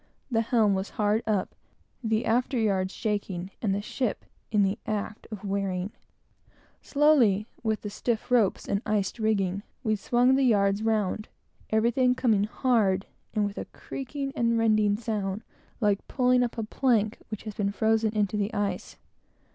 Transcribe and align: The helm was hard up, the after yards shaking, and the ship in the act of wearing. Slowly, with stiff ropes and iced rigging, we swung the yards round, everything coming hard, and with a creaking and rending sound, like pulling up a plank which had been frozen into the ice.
The 0.31 0.41
helm 0.41 0.73
was 0.73 0.89
hard 0.89 1.21
up, 1.27 1.53
the 2.03 2.25
after 2.25 2.57
yards 2.57 2.91
shaking, 2.91 3.51
and 3.61 3.71
the 3.71 3.83
ship 3.83 4.25
in 4.51 4.63
the 4.63 4.79
act 4.87 5.27
of 5.29 5.43
wearing. 5.45 5.91
Slowly, 6.81 7.45
with 7.61 7.85
stiff 7.93 8.31
ropes 8.31 8.67
and 8.67 8.81
iced 8.83 9.19
rigging, 9.19 9.61
we 9.83 9.95
swung 9.95 10.33
the 10.33 10.41
yards 10.43 10.81
round, 10.81 11.27
everything 11.69 12.15
coming 12.15 12.45
hard, 12.45 13.05
and 13.35 13.45
with 13.45 13.59
a 13.59 13.65
creaking 13.65 14.33
and 14.35 14.57
rending 14.57 14.97
sound, 14.97 15.43
like 15.79 16.07
pulling 16.07 16.41
up 16.41 16.57
a 16.57 16.63
plank 16.63 17.19
which 17.29 17.43
had 17.43 17.55
been 17.55 17.71
frozen 17.71 18.11
into 18.15 18.37
the 18.37 18.51
ice. 18.55 18.97